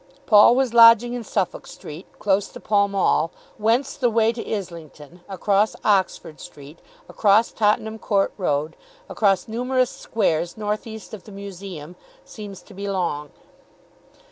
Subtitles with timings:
[0.25, 5.21] Paul was lodging in Suffolk Street, close to Pall Mall, whence the way to Islington,
[5.29, 8.75] across Oxford Street, across Tottenham Court Road,
[9.07, 11.95] across numerous squares north east of the Museum,
[12.25, 13.29] seems to be long.